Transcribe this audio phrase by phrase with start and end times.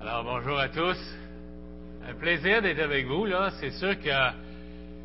[0.00, 0.96] Alors, bonjour à tous.
[2.08, 3.50] Un plaisir d'être avec vous, là.
[3.58, 4.10] C'est sûr que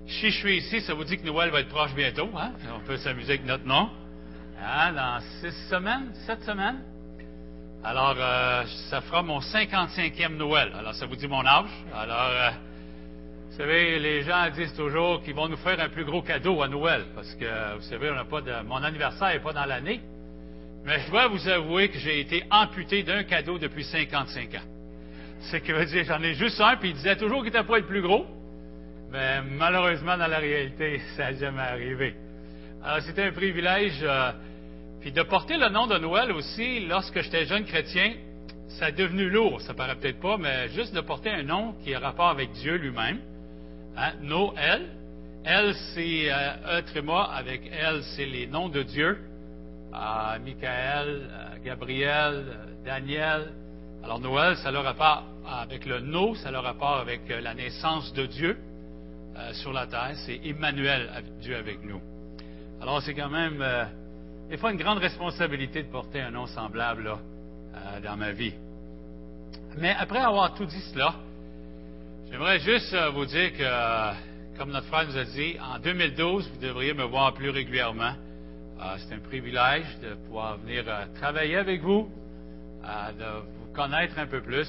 [0.05, 2.51] si je suis ici, ça vous dit que Noël va être proche bientôt, hein?
[2.75, 3.89] On peut s'amuser avec notre nom.
[4.63, 4.93] Hein?
[4.93, 6.83] Dans six semaines, sept semaines?
[7.83, 10.71] Alors, euh, ça fera mon 55e Noël.
[10.77, 11.71] Alors, ça vous dit mon âge.
[11.95, 12.51] Alors, euh,
[13.49, 16.67] vous savez, les gens disent toujours qu'ils vont nous faire un plus gros cadeau à
[16.67, 20.01] Noël, parce que, vous savez, on n'a pas de, mon anniversaire n'est pas dans l'année.
[20.85, 24.72] Mais je dois vous avouer que j'ai été amputé d'un cadeau depuis 55 ans.
[25.39, 27.77] Ce qui veut dire, j'en ai juste un, puis il disait toujours qu'il n'était pas
[27.77, 28.25] le plus gros.
[29.11, 32.15] Mais malheureusement, dans la réalité, ça n'a jamais arrivé.
[32.83, 33.99] Alors, c'était un privilège.
[34.01, 34.31] Euh,
[35.01, 38.13] puis de porter le nom de Noël aussi, lorsque j'étais jeune chrétien,
[38.79, 41.93] ça est devenu lourd, ça paraît peut-être pas, mais juste de porter un nom qui
[41.93, 43.19] a rapport avec Dieu lui-même.
[43.97, 44.87] Hein, Noël.
[45.45, 49.17] Elle, c'est euh, E tréma, avec elle, c'est les noms de Dieu.
[49.93, 53.51] Euh, Michael, euh, Gabriel, euh, Daniel.
[54.03, 57.39] Alors Noël, ça a le rapport avec le No, ça a le rapport avec euh,
[57.39, 58.57] la naissance de Dieu
[59.37, 60.11] euh, sur la terre.
[60.25, 61.09] C'est Emmanuel,
[61.41, 62.01] Dieu avec nous.
[62.81, 63.85] Alors c'est quand même euh,
[64.49, 68.53] des fois une grande responsabilité de porter un nom semblable euh, dans ma vie.
[69.77, 71.15] Mais après avoir tout dit cela,
[72.29, 76.93] j'aimerais juste vous dire que, comme notre frère nous a dit, en 2012, vous devriez
[76.93, 78.13] me voir plus régulièrement.
[78.97, 80.83] C'est un privilège de pouvoir venir
[81.15, 82.09] travailler avec vous,
[82.83, 83.25] de
[83.57, 84.67] vous connaître un peu plus.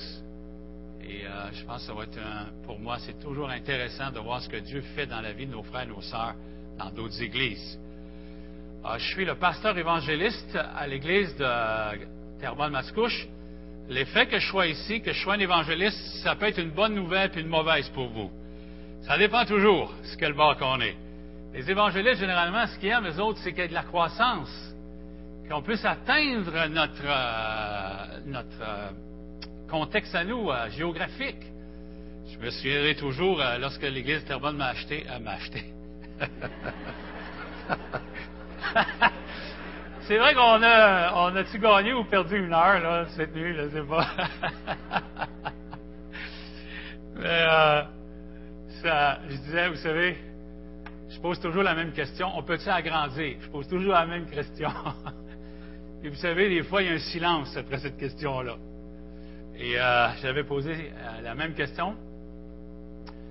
[1.07, 4.19] Et euh, je pense que ça va être un- pour moi, c'est toujours intéressant de
[4.19, 6.35] voir ce que Dieu fait dans la vie de nos frères et nos sœurs
[6.79, 7.79] dans d'autres églises.
[8.85, 11.47] Euh, je suis le pasteur évangéliste à l'église de
[12.41, 13.29] Terrebonne-Mascouche.
[13.89, 16.95] L'effet que je sois ici, que je sois un évangéliste, ça peut être une bonne
[16.95, 18.31] nouvelle puis une mauvaise pour vous.
[19.03, 20.97] Ça dépend toujours ce quel bord qu'on est.
[21.53, 24.74] Les évangélistes, généralement, ce qu'ils aiment, les autres, c'est qu'il y ait de la croissance,
[25.49, 28.91] qu'on puisse atteindre notre, euh, euh,
[29.69, 31.43] contexte à nous, euh, géographique.
[32.33, 35.63] Je me souviendrai toujours, lorsque l'Église de Terrebonne m'a acheté, m'a acheté.
[40.01, 43.69] C'est vrai qu'on a, on a-tu gagné ou perdu une heure, là, cette nuit, je
[43.69, 44.07] sais pas.
[47.17, 47.45] Mais,
[48.83, 50.17] ça, je disais, vous savez,
[51.11, 52.29] je pose toujours la même question.
[52.35, 53.37] On peut-il agrandir?
[53.41, 54.71] Je pose toujours la même question.
[56.05, 58.57] Et vous savez, des fois, il y a un silence après cette question-là.
[59.59, 61.97] Et euh, j'avais posé euh, la même question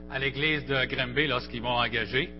[0.09, 2.33] à l'église de Grimby lorsqu'ils m'ont engagé.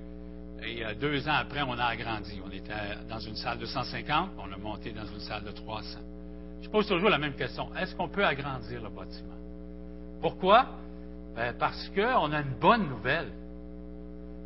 [0.66, 2.42] Et euh, deux ans après, on a agrandi.
[2.44, 2.74] On était
[3.08, 6.00] dans une salle de 150, on a monté dans une salle de 300.
[6.64, 7.70] Je pose toujours la même question.
[7.76, 9.38] Est-ce qu'on peut agrandir le bâtiment?
[10.20, 10.66] Pourquoi?
[11.36, 13.32] Ben, parce qu'on a une bonne nouvelle.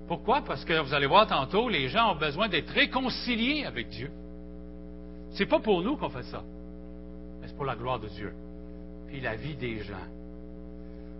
[0.10, 0.42] Pourquoi?
[0.42, 4.12] Parce que vous allez voir tantôt, les gens ont besoin d'être réconciliés avec Dieu.
[5.32, 6.42] C'est pas pour nous qu'on fait ça,
[7.42, 8.34] mais c'est pour la gloire de Dieu.
[9.08, 9.96] Puis la vie des gens.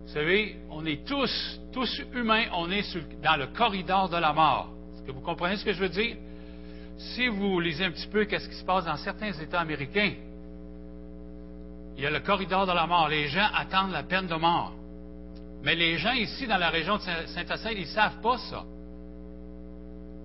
[0.06, 4.70] Vous savez, on est tous, tous humains, on est dans le corridor de la mort.
[4.94, 6.16] Est-ce que vous comprenez ce que je veux dire?
[6.96, 10.12] Si vous lisez un petit peu qu'est-ce qui se passe dans certains États américains,
[11.96, 13.08] il y a le corridor de la mort.
[13.08, 14.72] Les gens attendent la peine de mort.
[15.62, 18.64] Mais les gens ici, dans la région de Saint- Saint-Hyacinthe, ils ne savent pas ça.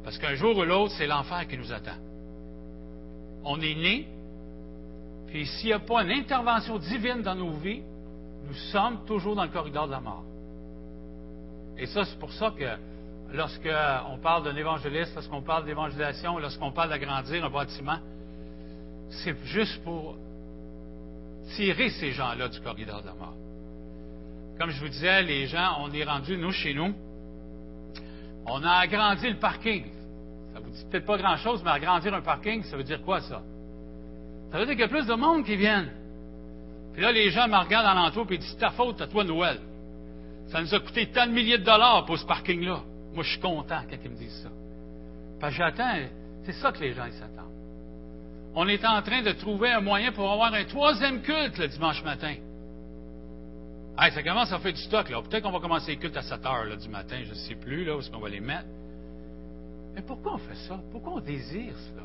[0.04, 1.98] Parce qu'un jour ou l'autre, c'est l'enfer qui nous attend.
[3.46, 4.08] On est né,
[5.28, 7.82] puis s'il n'y a pas une intervention divine dans nos vies,
[8.48, 10.24] nous sommes toujours dans le corridor de la mort.
[11.78, 12.78] Et ça, c'est pour ça que
[13.34, 17.98] lorsqu'on parle d'un évangéliste, lorsqu'on parle d'évangélisation, lorsqu'on parle d'agrandir un bâtiment,
[19.10, 20.16] c'est juste pour
[21.56, 23.34] tirer ces gens-là du corridor de la mort.
[24.60, 26.94] Comme je vous disais, les gens, on est rendu, nous, chez nous,
[28.46, 29.86] on a agrandi le parking.
[30.74, 33.42] Dit peut-être pas grand-chose, mais agrandir un parking, ça veut dire quoi, ça?
[34.52, 35.92] Ça veut dire qu'il y a plus de monde qui viennent.
[36.94, 39.60] Puis là, les gens me regardent alentour et disent, c'est ta faute, à toi, Noël.
[40.48, 42.82] Ça nous a coûté tant de milliers de dollars pour ce parking-là.
[43.14, 44.50] Moi, je suis content quand ils me disent ça.
[45.40, 45.96] Parce que j'attends,
[46.46, 47.44] c'est ça que les gens, ils s'attendent.
[48.56, 52.04] On est en train de trouver un moyen pour avoir un troisième culte le dimanche
[52.04, 52.36] matin.
[53.98, 55.22] Hey, ça commence à faire du stock, là.
[55.22, 57.56] Peut-être qu'on va commencer les cultes à 7 heures là, du matin, je ne sais
[57.56, 58.66] plus, là, où est-ce qu'on va les mettre.
[59.96, 60.80] Mais pourquoi on fait ça?
[60.92, 62.04] Pourquoi on désire cela?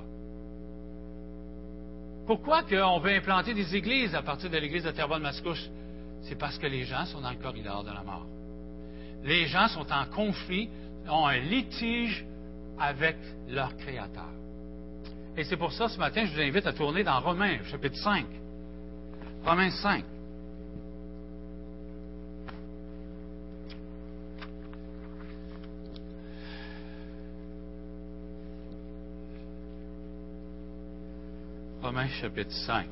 [2.26, 5.70] Pourquoi on veut implanter des églises à partir de l'église de Terrebonne-Mascouche?
[6.22, 8.26] C'est parce que les gens sont dans le corridor de la mort.
[9.24, 10.68] Les gens sont en conflit,
[11.08, 12.24] ont un litige
[12.78, 13.16] avec
[13.48, 14.30] leur Créateur.
[15.36, 18.26] Et c'est pour ça, ce matin, je vous invite à tourner dans Romains, chapitre 5.
[19.44, 20.04] Romains 5.
[31.82, 32.86] Romains chapitre 5.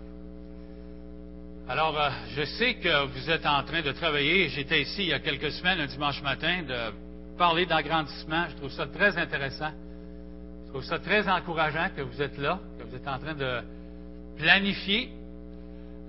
[1.68, 4.48] Alors, euh, je sais que vous êtes en train de travailler.
[4.48, 8.46] J'étais ici il y a quelques semaines, un dimanche matin, de parler d'agrandissement.
[8.50, 9.72] Je trouve ça très intéressant.
[10.64, 13.60] Je trouve ça très encourageant que vous êtes là, que vous êtes en train de
[14.38, 15.10] planifier.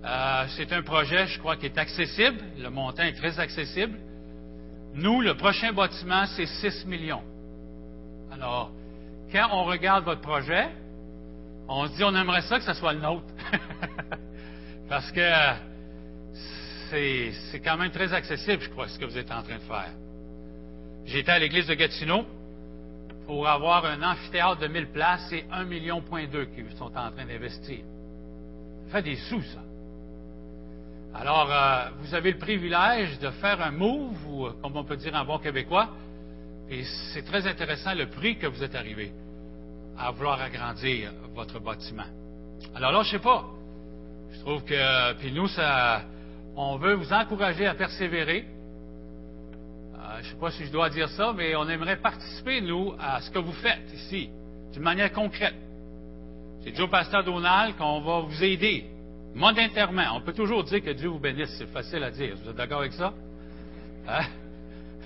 [0.05, 2.39] Euh, c'est un projet, je crois, qui est accessible.
[2.59, 3.97] Le montant est très accessible.
[4.93, 7.23] Nous, le prochain bâtiment, c'est 6 millions.
[8.31, 8.69] Alors,
[9.31, 10.69] quand on regarde votre projet,
[11.67, 13.25] on se dit, on aimerait ça que ce soit le nôtre.
[14.89, 15.29] Parce que
[16.89, 19.91] c'est quand même très accessible, je crois, ce que vous êtes en train de faire.
[21.05, 22.25] J'étais à l'église de Gatineau
[23.25, 27.79] pour avoir un amphithéâtre de 1000 places et 1,2 million qu'ils sont en train d'investir.
[28.87, 29.59] Ça fait des sous, ça.
[31.13, 35.15] Alors, euh, vous avez le privilège de faire un move, ou comme on peut dire
[35.15, 35.89] en bon québécois,
[36.69, 36.83] et
[37.13, 39.11] c'est très intéressant le prix que vous êtes arrivé
[39.97, 42.05] à vouloir agrandir votre bâtiment.
[42.75, 43.45] Alors là, je sais pas.
[44.33, 46.03] Je trouve que, puis nous, ça,
[46.55, 48.45] on veut vous encourager à persévérer.
[49.95, 52.93] Euh, je ne sais pas si je dois dire ça, mais on aimerait participer, nous,
[52.99, 54.29] à ce que vous faites ici,
[54.73, 55.55] d'une manière concrète.
[56.63, 58.85] C'est Joe Pasteur Donald qu'on va vous aider,
[59.35, 60.15] monétairement.
[60.15, 62.35] On peut toujours dire que Dieu vous bénisse, c'est facile à dire.
[62.41, 63.13] Vous êtes d'accord avec ça?
[64.07, 64.25] Hein?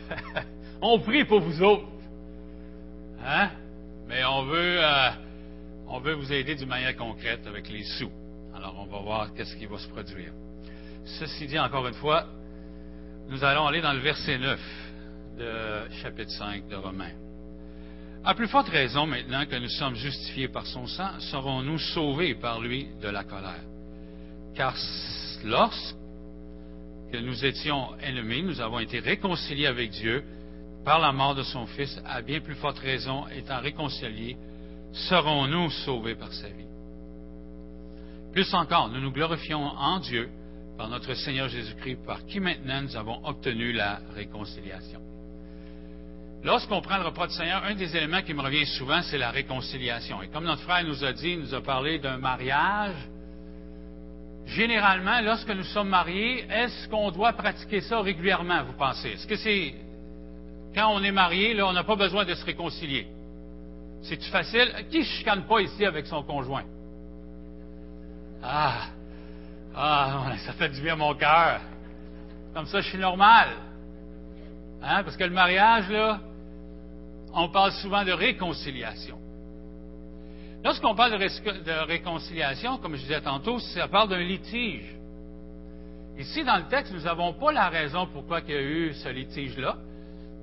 [0.81, 1.87] on prie pour vous autres.
[3.25, 3.49] Hein?
[4.11, 5.09] Mais on veut, euh,
[5.87, 8.11] on veut vous aider d'une manière concrète avec les sous.
[8.53, 10.33] Alors, on va voir qu'est-ce qui va se produire.
[11.17, 12.25] Ceci dit, encore une fois,
[13.29, 14.59] nous allons aller dans le verset 9
[15.39, 17.13] de chapitre 5 de Romains.
[18.25, 22.59] À plus forte raison, maintenant que nous sommes justifiés par son sang, serons-nous sauvés par
[22.59, 23.63] lui de la colère?
[24.55, 24.75] Car
[25.45, 25.95] lorsque
[27.13, 30.21] nous étions ennemis, nous avons été réconciliés avec Dieu
[30.83, 34.37] par la mort de son Fils, à bien plus forte raison, étant réconciliés,
[34.93, 36.65] serons-nous sauvés par sa vie?
[38.33, 40.29] Plus encore, nous nous glorifions en Dieu
[40.77, 45.01] par notre Seigneur Jésus-Christ, par qui maintenant nous avons obtenu la réconciliation.
[46.43, 49.29] Lorsqu'on prend le repas du Seigneur, un des éléments qui me revient souvent, c'est la
[49.29, 50.23] réconciliation.
[50.23, 52.95] Et comme notre frère nous a dit, nous a parlé d'un mariage.
[54.47, 59.09] Généralement, lorsque nous sommes mariés, est-ce qu'on doit pratiquer ça régulièrement, vous pensez?
[59.09, 59.75] Est-ce que c'est,
[60.89, 63.07] on est marié, là, on n'a pas besoin de se réconcilier?
[64.03, 64.73] C'est-tu facile?
[64.89, 66.63] Qui ne chicane pas ici avec son conjoint?
[68.43, 68.87] Ah,
[69.75, 71.61] ah, ça fait du bien à mon cœur.
[72.53, 73.49] Comme ça, je suis normal.
[74.81, 75.03] Hein?
[75.03, 76.19] Parce que le mariage, là,
[77.33, 79.17] on parle souvent de réconciliation.
[80.63, 84.95] Lorsqu'on parle de, réconciliation, comme je disais tantôt, ça parle d'un litige.
[86.17, 89.09] Ici, dans le texte, nous n'avons pas la raison pourquoi il y a eu ce
[89.09, 89.77] litige-là,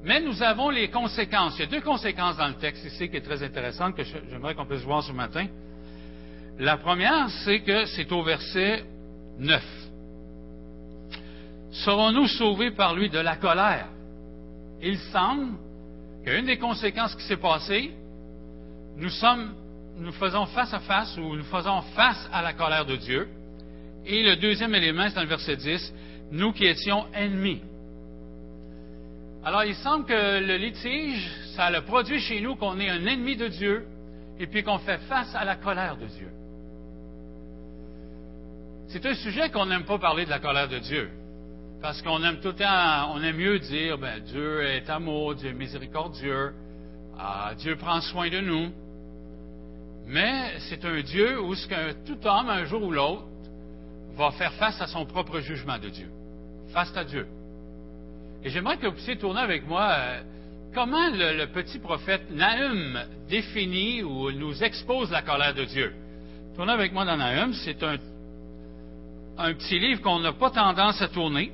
[0.05, 1.59] mais nous avons les conséquences.
[1.59, 4.55] Il y a deux conséquences dans le texte ici qui est très intéressante, que j'aimerais
[4.55, 5.47] qu'on puisse voir ce matin.
[6.59, 8.85] La première, c'est que c'est au verset
[9.39, 9.63] 9.
[11.71, 13.87] Serons-nous sauvés par lui de la colère?
[14.83, 15.53] Il semble
[16.25, 17.93] qu'une des conséquences qui s'est passée,
[18.97, 19.53] nous sommes,
[19.99, 23.29] nous faisons face à face ou nous faisons face à la colère de Dieu.
[24.07, 25.95] Et le deuxième élément, c'est dans le verset 10,
[26.33, 27.63] nous qui étions ennemis.
[29.49, 33.35] Alors, il semble que le litige, ça a produit chez nous qu'on est un ennemi
[33.35, 33.87] de Dieu
[34.39, 36.29] et puis qu'on fait face à la colère de Dieu.
[38.89, 41.09] C'est un sujet qu'on n'aime pas parler de la colère de Dieu.
[41.81, 45.49] Parce qu'on aime tout le temps, on aime mieux dire, ben, Dieu est amour, Dieu
[45.49, 46.53] est miséricordieux,
[47.19, 48.71] ah, Dieu prend soin de nous.
[50.09, 53.25] Mais c'est un Dieu où ce que tout homme, un jour ou l'autre,
[54.15, 56.11] va faire face à son propre jugement de Dieu.
[56.75, 57.27] Face à Dieu.
[58.49, 60.23] Et j'aimerais que vous puissiez tourner avec moi euh,
[60.75, 65.93] comment le, petit prophète Nahum définit ou nous expose la colère de Dieu.
[66.57, 71.53] Tournez avec moi dans Nahum, c'est un petit livre qu'on n'a pas tendance à tourner.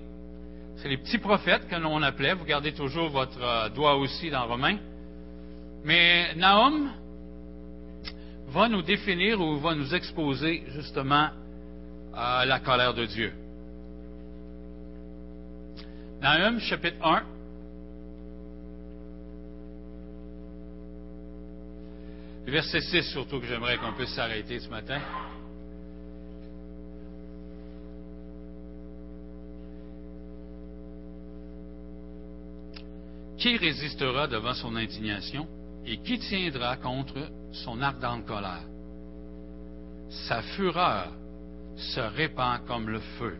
[0.76, 2.34] C'est les petits prophètes que l'on appelait.
[2.34, 4.78] Vous gardez toujours votre euh, doigt aussi dans Romain.
[5.82, 6.92] Mais Nahum
[8.50, 11.30] va nous définir ou va nous exposer justement
[12.14, 13.32] à la colère de Dieu.
[16.24, 17.22] Nahum, chapitre 1.
[22.46, 25.02] Verset 6 surtout que j'aimerais qu'on puisse s'arrêter ce matin.
[33.36, 35.46] Qui résistera devant son indignation
[35.84, 37.18] et qui tiendra contre
[37.52, 38.64] son ardente colère?
[40.26, 41.12] Sa fureur
[41.76, 43.36] se répand comme le feu,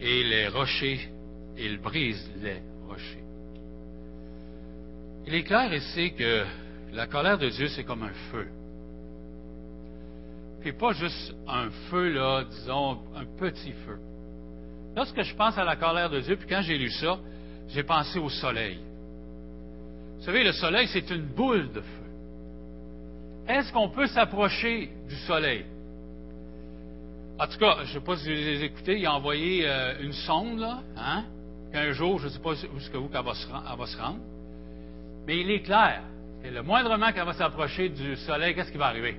[0.00, 1.14] et les rochers,
[1.58, 3.24] il brise les rochers.
[5.26, 6.44] Il est clair ici que
[6.92, 8.46] la colère de Dieu, c'est comme un feu.
[10.60, 13.98] puis pas juste un feu, là, disons, un petit feu.
[14.96, 17.18] Lorsque je pense à la colère de Dieu, puis quand j'ai lu ça,
[17.68, 18.78] j'ai pensé au soleil.
[20.18, 22.04] Vous savez, le soleil, c'est une boule de feu.
[23.48, 25.66] Est-ce qu'on peut s'approcher du soleil?
[27.38, 30.00] En tout cas, je ne sais pas si vous les écoutez, il a envoyé euh,
[30.00, 31.24] une sonde, là, hein?
[31.74, 34.20] Qu'un jour, je ne sais pas où elle va, se rendre.
[35.26, 36.02] Mais il est clair
[36.40, 39.16] que le moindrement qu'elle va s'approcher du soleil, qu'est-ce qui va arriver?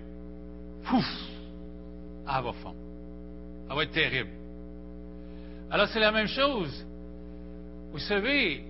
[0.86, 1.06] Pouf!
[2.22, 2.78] Elle va fondre.
[3.68, 4.30] Ça va être terrible.
[5.70, 6.86] Alors, c'est la même chose.
[7.92, 8.64] Vous savez,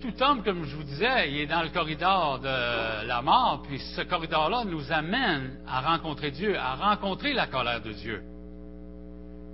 [0.00, 3.80] tout homme, comme je vous disais, il est dans le corridor de la mort, puis
[3.80, 8.22] ce corridor-là nous amène à rencontrer Dieu, à rencontrer la colère de Dieu.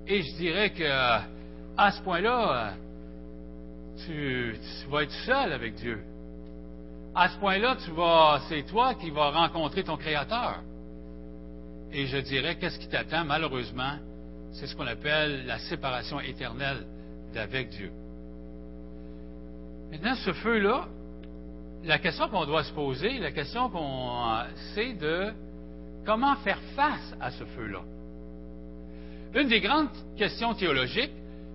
[0.07, 1.32] Et je dirais que
[1.77, 2.75] à ce point-là,
[4.05, 4.55] tu,
[4.91, 6.03] vas être seul avec Dieu.
[7.15, 7.77] À ce point-là,
[8.49, 10.61] c'est toi qui vas rencontrer ton Créateur.
[11.93, 13.97] Et je dirais, qu'est-ce qui t'attend, malheureusement,
[14.53, 16.87] c'est ce qu'on appelle la séparation éternelle
[17.35, 17.91] d'avec Dieu.
[19.91, 20.87] Maintenant, ce feu-là,
[21.85, 24.39] la question qu'on doit se poser, la question qu'on
[24.75, 25.33] c'est de
[26.07, 27.81] comment faire face à ce feu-là.
[29.35, 31.13] Une des grandes questions théologiques,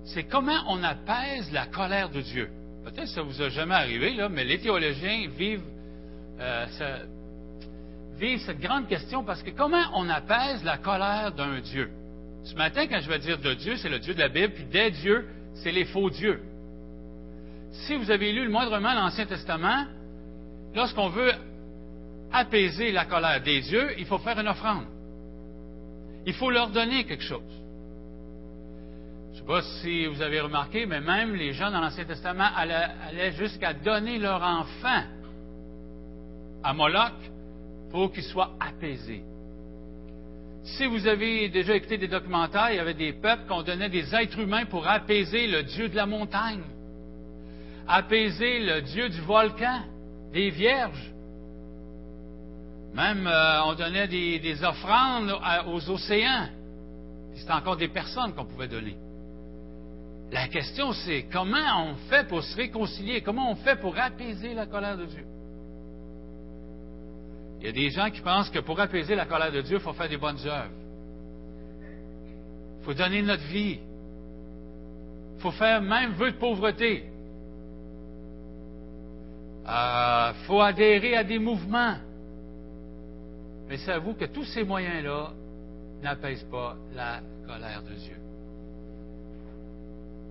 [0.07, 2.49] c'est comment on apaise la colère de Dieu.
[2.83, 5.65] Peut-être que ça vous a jamais arrivé, là, mais les théologiens vivent,
[6.39, 6.65] euh,
[8.17, 11.89] vivent cette grande question parce que comment on apaise la colère d'un Dieu?
[12.45, 14.63] Ce matin, quand je vais dire de Dieu, c'est le Dieu de la Bible, puis
[14.63, 16.39] des dieux, c'est les faux dieux.
[17.71, 19.85] Si vous avez lu le moindrement l'Ancien Testament,
[20.73, 21.33] lorsqu'on veut
[22.31, 24.85] apaiser la colère des dieux, il faut faire une offrande.
[26.25, 27.66] Il faut leur donner quelque chose.
[29.47, 34.19] Pas si vous avez remarqué, mais même les gens dans l'Ancien Testament allaient, jusqu'à donner
[34.19, 35.03] leur enfant
[36.63, 37.13] à Moloch
[37.89, 39.23] pour qu'il soit apaisé.
[40.63, 44.13] Si vous avez déjà écouté des documentaires, il y avait des peuples qu'on donnait des
[44.13, 46.63] êtres humains pour apaiser le Dieu de la montagne
[47.87, 49.81] apaiser le Dieu du volcan,
[50.33, 51.11] des vierges.
[52.93, 55.33] Même, euh, on donnait des, offrandes
[55.67, 56.47] aux océans.
[57.35, 58.97] C'était encore des personnes qu'on pouvait donner.
[60.31, 63.21] La question, c'est comment on fait pour se réconcilier?
[63.21, 65.25] Comment on fait pour apaiser la colère de Dieu?
[67.59, 69.81] Il y a des gens qui pensent que pour apaiser la colère de Dieu, il
[69.81, 70.71] faut faire des bonnes œuvres.
[72.79, 73.79] Il faut donner notre vie.
[75.35, 77.05] Il faut faire même vœu de pauvreté.
[79.63, 81.97] Il euh, faut adhérer à des mouvements.
[83.67, 85.31] Mais c'est à vous que tous ces moyens-là
[86.01, 88.15] n'apaisent pas la colère de Dieu.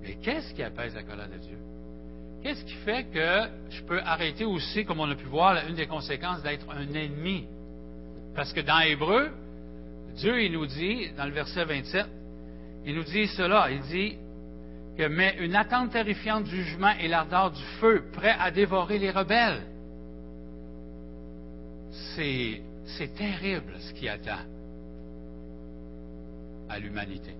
[0.06, 1.58] Mais qu'est-ce qui apaise la colère de Dieu?
[2.42, 5.88] Qu'est-ce qui fait que je peux arrêter aussi, comme on a pu voir, une des
[5.88, 7.44] conséquences d'être un ennemi?
[8.36, 9.32] Parce que dans Hébreu,
[10.14, 12.06] Dieu, il nous dit, dans le verset 27,
[12.84, 14.16] il nous dit cela, il dit,
[14.96, 19.10] que met une attente terrifiante du jugement et l'ardeur du feu, prêt à dévorer les
[19.10, 19.62] rebelles.
[22.14, 24.38] C'est terrible ce qui attend
[26.68, 27.34] à l'humanité.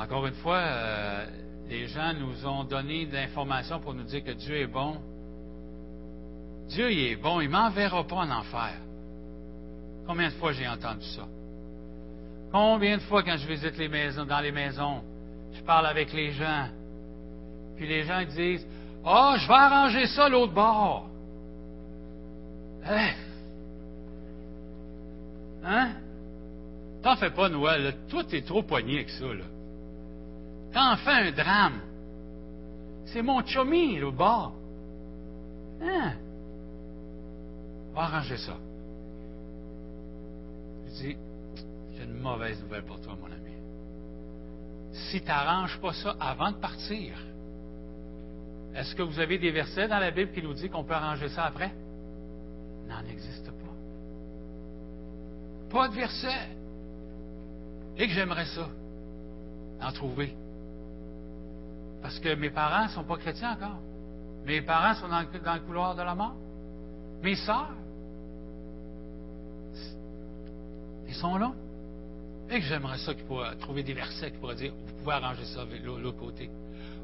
[0.00, 1.26] Encore une fois, euh,
[1.68, 4.96] les gens nous ont donné de l'information pour nous dire que Dieu est bon.
[6.68, 8.74] Dieu il est bon, il ne m'enverra pas en enfer.
[10.06, 11.26] Combien de fois j'ai entendu ça?
[12.52, 15.02] Combien de fois quand je visite les maisons, dans les maisons,
[15.52, 16.68] je parle avec les gens.
[17.76, 18.66] Puis les gens disent
[19.04, 21.08] Ah, oh, je vais arranger ça l'autre bord.
[22.86, 23.10] Hein?
[25.64, 25.88] Hein?
[27.02, 27.94] T'en fais pas, Noël.
[28.08, 29.26] Toi, t'es trop poigné avec ça.
[29.26, 29.44] Là.
[30.74, 31.80] T'en fais un drame.
[33.06, 34.52] C'est mon chummy, l'autre bord.
[35.80, 36.12] Hein?
[37.92, 38.56] On va arranger ça.
[40.86, 41.16] Je dis
[41.96, 43.44] J'ai une mauvaise nouvelle pour toi, mon ami
[44.94, 47.14] si tu n'arranges pas ça avant de partir,
[48.74, 51.28] est-ce que vous avez des versets dans la Bible qui nous disent qu'on peut arranger
[51.28, 51.72] ça après?
[52.88, 53.74] N'en existe pas.
[55.70, 56.48] Pas de verset.
[57.96, 58.68] Et que j'aimerais ça,
[59.80, 60.34] en trouver.
[62.04, 63.78] Parce que mes parents ne sont pas chrétiens encore.
[64.44, 66.34] Mes parents sont dans le, couloir de la mort.
[67.22, 67.70] Mes sœurs,
[71.08, 71.52] ils sont là.
[72.50, 75.46] Et que j'aimerais ça qu'ils pourraient trouver des versets qui pourraient dire, vous pouvez arranger
[75.46, 76.50] ça de l'autre côté.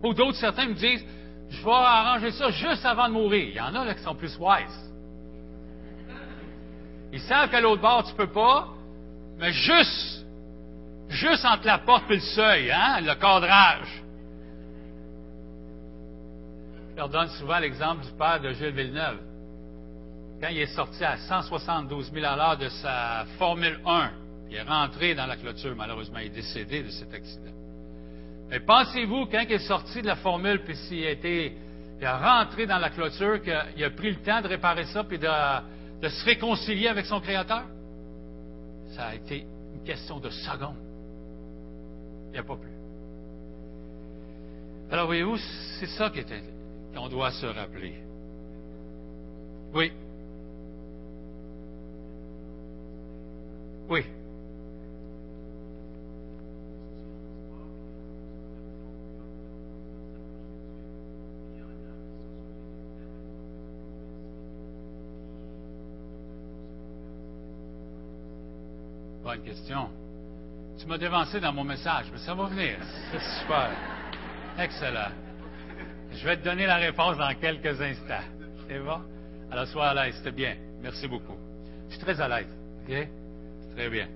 [0.05, 1.03] Ou d'autres, certains me disent,
[1.49, 3.49] je vais arranger ça juste avant de mourir.
[3.49, 4.91] Il y en a là qui sont plus wise.
[7.11, 8.69] Ils savent qu'à l'autre bord, tu ne peux pas,
[9.39, 10.27] mais juste,
[11.09, 14.03] juste entre la porte et le seuil, hein, le cadrage.
[16.91, 19.19] Je leur donne souvent l'exemple du père de Gilles Villeneuve.
[20.41, 24.11] quand il est sorti à 172 000 à l'heure de sa Formule 1,
[24.51, 27.53] il est rentré dans la clôture, malheureusement, il est décédé de cet accident.
[28.51, 31.57] Mais pensez-vous, quand il est sorti de la formule, puis s'il a été,
[32.01, 36.09] il rentré dans la clôture, qu'il a pris le temps de réparer ça, puis de,
[36.09, 37.63] se réconcilier avec son Créateur?
[38.97, 40.75] Ça a été une question de secondes.
[42.29, 42.71] Il n'y a pas plus.
[44.91, 45.37] Alors, voyez-vous,
[45.79, 46.11] c'est ça
[46.95, 47.95] qu'on doit se rappeler.
[49.75, 49.93] Oui.
[53.89, 54.05] Oui.
[69.23, 69.89] Bonne question.
[70.79, 72.79] Tu m'as dévancé dans mon message, mais ça va venir.
[73.13, 73.71] C'est super.
[74.59, 75.11] Excellent.
[76.21, 78.27] Je vais te donner la réponse dans quelques instants.
[78.69, 79.01] C'est bon?
[79.51, 80.55] Alors, sois à l'aise, c'est bien.
[80.83, 81.37] Merci beaucoup.
[81.89, 82.47] Je suis très à l'aise.
[82.87, 83.09] OK?
[83.75, 84.07] Très bien.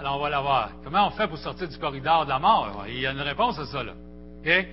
[0.00, 0.72] Alors, on va la voir.
[0.82, 2.84] Comment on fait pour sortir du corridor de la mort?
[2.88, 3.92] Il y a une réponse à ça, là.
[4.40, 4.66] OK?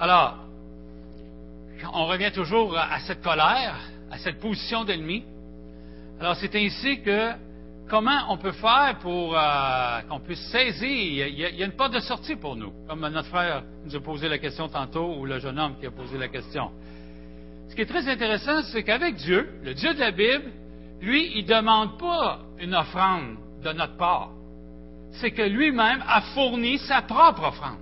[0.00, 0.38] Alors,
[1.94, 3.76] on revient toujours à cette colère,
[4.10, 5.24] à cette position d'ennemi.
[6.18, 7.30] Alors, c'est ainsi que
[7.92, 10.88] comment on peut faire pour euh, qu'on puisse saisir?
[10.88, 13.64] Il y, a, il y, a, une porte de sortie pour nous, comme notre frère
[13.84, 16.70] nous a posé la question tantôt, ou le jeune homme qui a posé la question.
[17.68, 20.50] Ce qui est très intéressant, c'est qu'avec Dieu, le Dieu de la Bible,
[21.02, 24.30] lui, il ne demande pas une offrande de notre part.
[25.20, 27.78] C'est que lui-même a fourni sa propre offrande.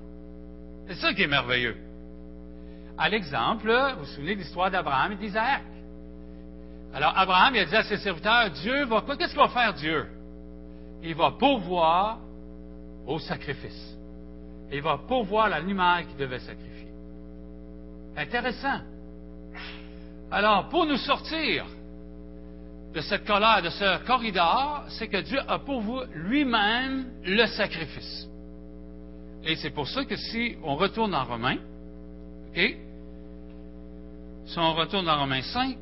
[0.88, 1.76] C'est ça qui est merveilleux.
[2.99, 5.62] À l'exemple, vous vous souvenez de l'histoire d'Abraham et d'Isaac.
[6.93, 10.07] Alors, Abraham, il a dit à ses serviteurs, Dieu va, qu'est-ce qu'il va faire Dieu?
[11.03, 12.19] Il va pourvoir
[13.07, 13.97] au sacrifice.
[14.73, 16.89] Il va pourvoir l'animal qu'il devait sacrifier.
[18.17, 18.81] Intéressant.
[20.31, 21.67] Alors, pour nous sortir
[22.93, 28.29] de cette colère, de ce corridor, c'est que Dieu a pourvu lui-même le sacrifice.
[29.45, 31.59] Et c'est pour ça que si on retourne en Romains,
[32.51, 32.77] OK?
[34.47, 35.76] Si on retourne en Romains 5,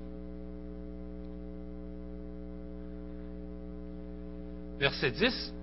[4.78, 5.54] verset 10.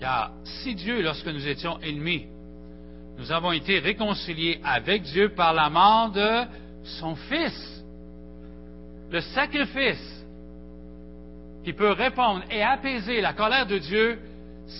[0.00, 2.26] Car si Dieu, lorsque nous étions ennemis,
[3.18, 6.44] nous avons été réconciliés avec Dieu par la mort de
[7.00, 7.84] son Fils,
[9.10, 10.24] le sacrifice
[11.64, 14.20] qui peut répondre et apaiser la colère de Dieu,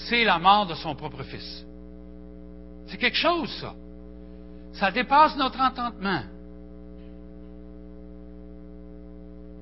[0.08, 1.66] c'est la mort de son propre Fils.
[2.86, 3.74] C'est quelque chose, ça.
[4.74, 6.22] Ça dépasse notre entendement.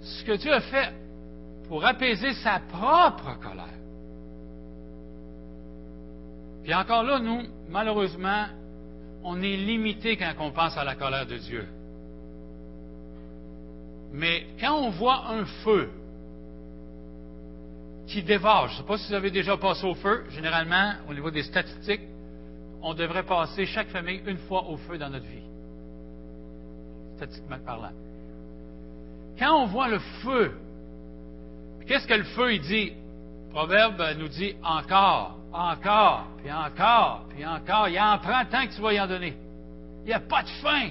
[0.03, 0.93] Ce que Dieu a fait
[1.69, 3.67] pour apaiser sa propre colère.
[6.63, 8.47] Puis encore là, nous, malheureusement,
[9.25, 11.67] on est limité quand on pense à la colère de Dieu.
[14.13, 15.91] Mais quand on voit un feu
[18.07, 21.15] qui dévore, je ne sais pas si vous avez déjà passé au feu, généralement, au
[21.15, 22.03] niveau des statistiques,
[22.83, 25.43] on devrait passer chaque famille une fois au feu dans notre vie,
[27.17, 27.91] statistiquement parlant.
[29.39, 30.53] Quand on voit le feu
[31.87, 32.93] Qu'est-ce que le feu, il dit?
[33.47, 37.89] Le proverbe nous dit encore, encore, puis encore, puis encore.
[37.89, 39.37] Il en prend tant que tu vas y en donner.
[40.03, 40.91] Il n'y a pas de fin.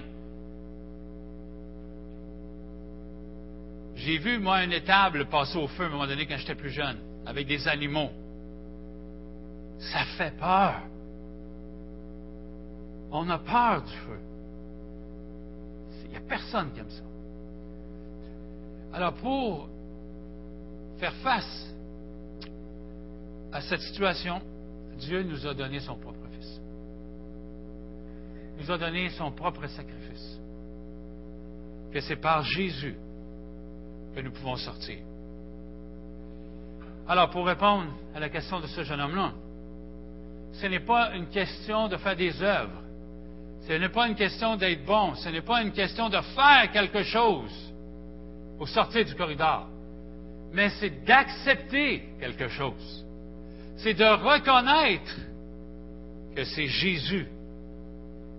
[3.96, 6.72] J'ai vu, moi, une étable passer au feu à un moment donné quand j'étais plus
[6.72, 8.10] jeune, avec des animaux.
[9.80, 10.82] Ça fait peur.
[13.12, 14.20] On a peur du feu.
[16.06, 17.04] Il n'y a personne qui aime ça.
[18.94, 19.70] Alors, pour
[20.98, 21.74] faire face
[23.52, 24.42] à cette situation,
[24.98, 26.62] Dieu nous a donné son propre Fils.
[28.58, 30.40] Il nous a donné son propre sacrifice.
[31.92, 32.96] Que c'est par Jésus
[34.14, 34.98] que nous pouvons sortir.
[37.08, 39.34] Alors, pour répondre à la question de ce jeune homme-là,
[40.54, 42.82] ce n'est pas une question de faire des œuvres.
[43.68, 45.16] Ce n'est pas une question d'être bon.
[45.16, 47.74] Ce n'est pas une question de faire quelque chose
[48.58, 49.68] pour sortir du corridor
[50.56, 53.06] mais c'est d'accepter quelque chose.
[53.78, 55.18] C'est de reconnaître
[56.34, 57.28] que c'est Jésus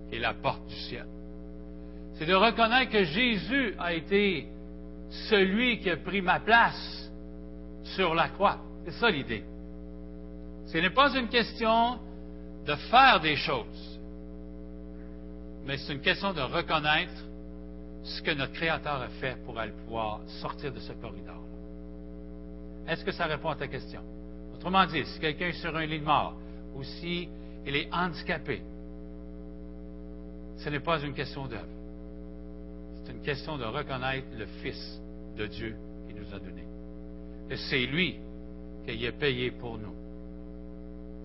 [0.09, 1.07] qui est la porte du ciel.
[2.15, 4.49] C'est de reconnaître que Jésus a été
[5.29, 7.11] celui qui a pris ma place
[7.95, 8.61] sur la croix.
[8.87, 9.45] C'est ça l'idée.
[10.69, 11.99] Ce n'est pas une question
[12.65, 14.01] de faire des choses,
[15.67, 17.13] mais c'est une question de reconnaître
[18.03, 21.43] ce que notre Créateur a fait pour pouvoir sortir de ce corridor.
[22.89, 24.01] Est-ce que ça répond à ta question?
[24.55, 26.35] Autrement dit, si quelqu'un est sur un lit de mort
[26.75, 27.29] ou si
[27.67, 28.63] il est handicapé,
[30.59, 31.65] ce n'est pas une question d'œuvre.
[33.05, 35.01] C'est une question de reconnaître le Fils
[35.37, 35.77] de Dieu
[36.09, 36.65] qui nous a donné.
[37.51, 38.17] Et c'est lui
[38.87, 39.95] qui a payé pour nous.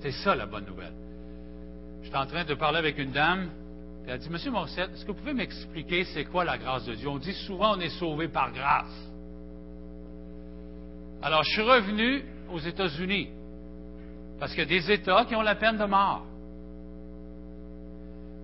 [0.01, 0.93] C'est ça la bonne nouvelle.
[2.03, 3.49] J'étais en train de parler avec une dame,
[4.05, 6.95] elle a dit, Monsieur Morissette, est-ce que vous pouvez m'expliquer c'est quoi la grâce de
[6.95, 7.07] Dieu?
[7.07, 9.10] On dit souvent on est sauvé par grâce.
[11.23, 13.29] Alors, je suis revenu aux États-Unis,
[14.39, 16.25] parce qu'il y a des États qui ont la peine de mort.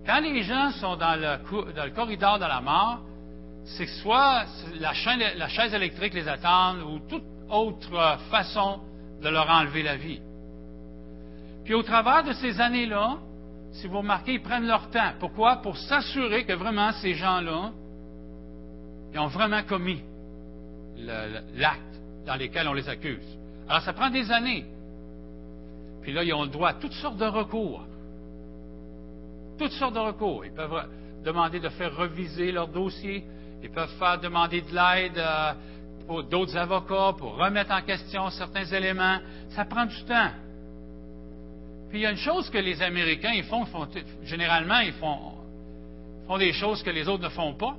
[0.06, 3.00] Quand les gens sont dans le, corridor de la mort,
[3.76, 4.44] c'est soit
[4.80, 8.80] la, chaise électrique les attend ou toute autre façon
[9.22, 10.20] de leur enlever la vie.
[11.64, 13.18] Puis au travers de ces années-là,
[13.72, 15.12] si vous remarquez, ils prennent leur temps.
[15.20, 15.56] Pourquoi?
[15.56, 17.72] Pour s'assurer que vraiment ces gens-là,
[19.16, 20.00] ont vraiment commis
[21.56, 21.87] l'acte
[22.26, 23.38] dans lequel on les accuse.
[23.68, 24.64] Alors ça prend des années.
[26.02, 27.84] Puis là, ils ont le droit à toutes sortes de recours
[29.58, 30.44] toutes sortes de recours.
[30.44, 30.88] Ils peuvent
[31.24, 33.24] demander de faire reviser leur dossier.
[33.62, 35.52] Ils peuvent faire demander de l'aide euh,
[36.06, 39.18] pour d'autres avocats pour remettre en question certains éléments.
[39.50, 40.30] Ça prend du temps.
[41.90, 43.66] Puis il y a une chose que les Américains ils font,
[44.24, 45.32] généralement, ils font,
[46.26, 47.76] font des choses que les autres ne font pas.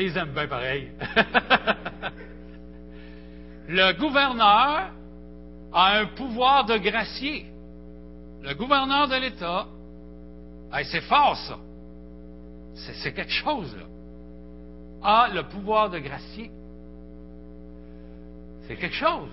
[0.00, 0.90] Les aime bien pareil.
[3.68, 4.90] Le gouverneur
[5.72, 7.46] a un pouvoir de gracier.
[8.42, 9.66] Le gouverneur de l'État,
[10.84, 11.58] c'est fort ça,
[13.02, 13.84] c'est quelque chose là,
[15.02, 16.50] a le pouvoir de gracier.
[18.66, 19.30] C'est quelque chose.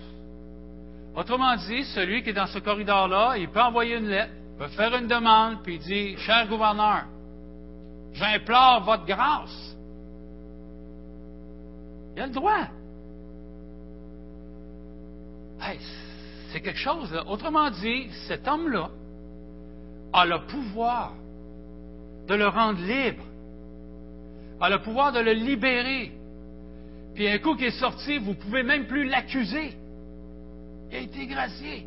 [1.16, 4.94] Autrement dit, celui qui est dans ce corridor-là, il peut envoyer une lettre, peut faire
[4.96, 7.06] une demande, puis il dit, cher gouverneur,
[8.14, 9.77] j'implore votre grâce.
[12.18, 12.68] Il a le droit.
[16.52, 17.16] C'est quelque chose.
[17.28, 18.90] Autrement dit, cet homme-là
[20.14, 21.14] a le pouvoir
[22.28, 23.24] de le rendre libre,
[24.60, 26.12] a le pouvoir de le libérer.
[27.14, 29.78] Puis un coup qui est sorti, vous ne pouvez même plus l'accuser.
[30.90, 31.86] Il a été gracié.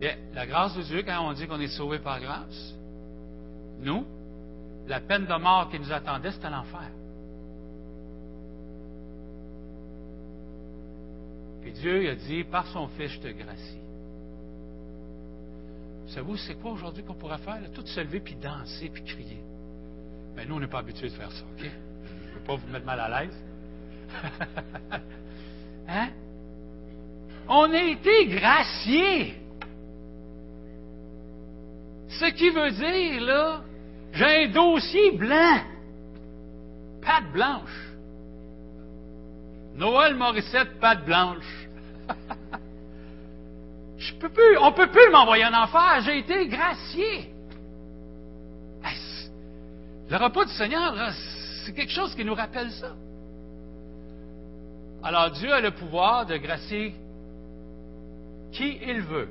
[0.00, 2.74] Bien, la grâce de Dieu, quand on dit qu'on est sauvé par grâce,
[3.78, 4.04] nous,
[4.88, 6.90] la peine de mort qui nous attendait, c'était l'enfer.
[11.64, 13.78] Puis Dieu a dit, par son Fils, je te gracie.
[16.08, 17.58] Savez-vous, c'est quoi aujourd'hui qu'on pourrait faire?
[17.72, 19.42] Tout se lever, puis danser, puis crier.
[20.36, 21.62] Mais nous, on n'est pas habitués de faire ça, OK?
[21.62, 23.44] Je ne veux pas vous mettre mal à l'aise.
[25.88, 26.10] hein?
[27.48, 29.40] On a été graciés.
[32.10, 33.62] Ce qui veut dire, là,
[34.12, 35.60] j'ai un dossier blanc,
[37.00, 37.93] patte blanche.
[39.74, 41.68] Noël Morissette, patte blanche.
[43.98, 47.34] Je peux plus, on ne peut plus m'envoyer en enfer, j'ai été gracié.
[50.10, 50.94] Le repas du Seigneur,
[51.64, 52.92] c'est quelque chose qui nous rappelle ça.
[55.02, 56.94] Alors Dieu a le pouvoir de gracier
[58.52, 59.28] qui il veut.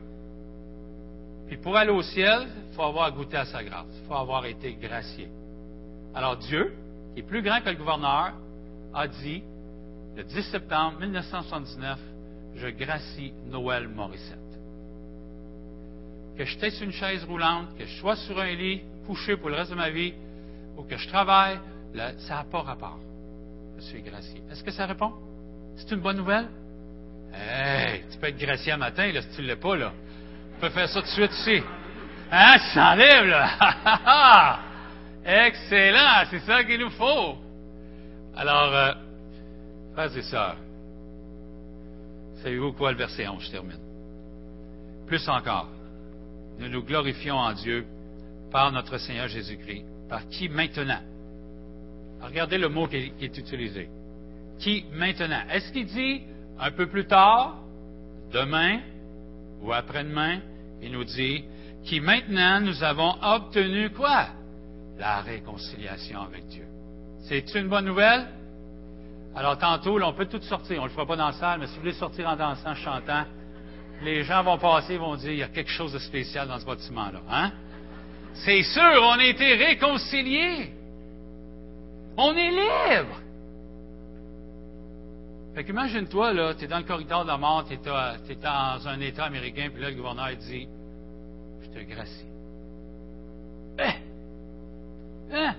[1.47, 4.45] Puis pour aller au ciel, il faut avoir goûté à sa grâce, il faut avoir
[4.45, 5.29] été gracié.
[6.15, 6.73] Alors Dieu,
[7.13, 8.33] qui est plus grand que le gouverneur,
[8.93, 9.43] a dit,
[10.15, 11.99] le 10 septembre 1979,
[12.55, 14.37] je gracie Noël Morissette.
[16.37, 19.55] Que je sur une chaise roulante, que je sois sur un lit, couché pour le
[19.55, 20.13] reste de ma vie,
[20.77, 21.59] ou que je travaille,
[22.19, 22.99] ça n'a pas rapport.
[23.77, 24.41] Je suis gracié.
[24.51, 25.13] Est-ce que ça répond?
[25.75, 26.47] C'est une bonne nouvelle?
[27.33, 29.91] Hey, tu peux être gracié un matin, là, si tu ne l'es pas, là.
[30.55, 31.63] Tu peux faire ça tout de suite ici.
[32.31, 34.59] Hein, ça s'enlève, là?
[35.47, 37.37] Excellent, c'est ça qu'il nous faut.
[38.35, 38.93] Alors, euh,
[39.93, 40.57] Frères et sœurs,
[42.41, 43.77] savez-vous quoi le verset 11, je termine.
[45.05, 45.69] Plus encore,
[46.57, 47.85] nous nous glorifions en Dieu
[48.51, 51.01] par notre Seigneur Jésus-Christ, par qui maintenant,
[52.21, 53.87] regardez le mot qui est utilisé,
[54.57, 56.21] qui maintenant, est-ce qu'il dit
[56.59, 57.59] un peu plus tard,
[58.31, 58.79] demain
[59.61, 60.39] ou après-demain,
[60.81, 61.45] il nous dit,
[61.83, 64.27] qui maintenant nous avons obtenu quoi?
[64.97, 66.65] La réconciliation avec Dieu.
[67.21, 68.27] C'est une bonne nouvelle?
[69.35, 70.79] Alors, tantôt, on peut tout sortir.
[70.79, 72.75] On ne le fera pas dans la salle, mais si vous voulez sortir en dansant,
[72.75, 73.23] chantant,
[74.03, 76.65] les gens vont passer vont dire il y a quelque chose de spécial dans ce
[76.65, 77.21] bâtiment-là.
[77.29, 77.51] Hein?
[78.33, 80.71] C'est sûr, on a été réconciliés.
[82.17, 83.19] On est libre.
[85.55, 88.99] Fait qu'imagine-toi, là, tu es dans le corridor de la mort, tu es, dans un
[88.99, 90.67] État américain, puis là, le gouverneur dit
[91.61, 92.25] Je te gracie.
[93.79, 93.93] Hein?
[95.31, 95.55] Hein?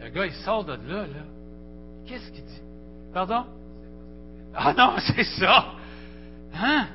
[0.00, 1.24] Le gars, il sort de là, là.
[2.06, 2.62] Qu'est-ce qu'il dit?
[3.12, 3.44] Pardon?
[4.54, 5.72] Ah non, c'est ça!
[6.54, 6.86] Hein?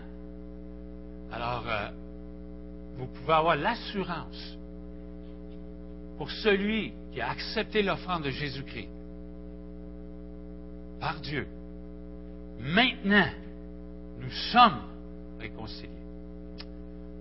[1.31, 1.89] Alors, euh,
[2.97, 4.57] vous pouvez avoir l'assurance
[6.17, 8.89] pour celui qui a accepté l'offrande de Jésus-Christ
[10.99, 11.47] par Dieu.
[12.59, 13.27] Maintenant,
[14.19, 14.81] nous sommes
[15.39, 15.91] réconciliés.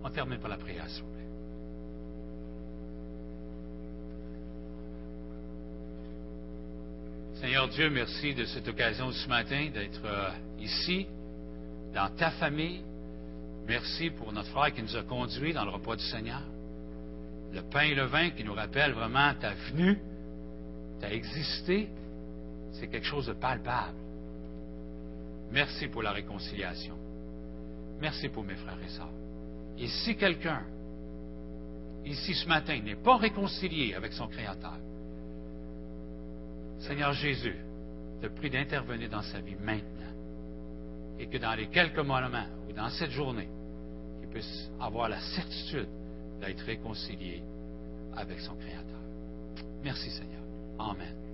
[0.02, 1.16] On termine par la prière, s'il vous plaît.
[7.40, 11.06] Seigneur Dieu, merci de cette occasion ce matin d'être euh, ici,
[11.94, 12.80] dans ta famille.
[13.68, 16.40] Merci pour notre frère qui nous a conduits dans le repas du Seigneur.
[17.52, 19.98] Le pain et le vin qui nous rappellent vraiment ta venue,
[20.98, 21.90] ta existé,
[22.72, 23.98] c'est quelque chose de palpable.
[25.52, 26.96] Merci pour la réconciliation.
[28.00, 29.12] Merci pour mes frères et sœurs.
[29.78, 30.62] Et si quelqu'un,
[32.06, 34.78] ici ce matin, n'est pas réconcilié avec son Créateur,
[36.80, 37.56] Seigneur Jésus,
[38.20, 39.92] te prie d'intervenir dans sa vie maintenant.
[41.18, 43.48] Et que dans les quelques moments ou dans cette journée,
[44.22, 45.88] il puisse avoir la certitude
[46.40, 47.42] d'être réconcilié
[48.14, 49.00] avec son Créateur.
[49.82, 50.42] Merci Seigneur.
[50.78, 51.25] Amen.